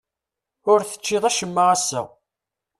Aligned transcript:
Ur 0.71 0.79
teččiḍ 0.83 1.23
acemma 1.29 1.63
ass-a. 1.75 2.01